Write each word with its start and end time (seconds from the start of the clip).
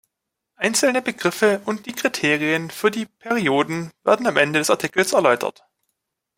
Einzelne 0.55 1.03
Begriffe 1.03 1.61
und 1.65 1.85
die 1.85 1.93
Kriterien 1.93 2.71
für 2.71 2.89
die 2.89 3.05
Perioden 3.05 3.91
werden 4.03 4.25
am 4.25 4.35
Ende 4.35 4.57
des 4.57 4.71
Artikels 4.71 5.13
erläutert. 5.13 5.63